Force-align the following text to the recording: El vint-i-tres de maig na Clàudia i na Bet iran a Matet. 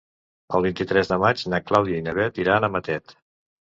El 0.59 0.65
vint-i-tres 0.67 1.13
de 1.13 1.21
maig 1.25 1.45
na 1.55 1.63
Clàudia 1.69 2.03
i 2.03 2.09
na 2.11 2.19
Bet 2.21 2.45
iran 2.49 2.71
a 2.71 2.75
Matet. 2.79 3.21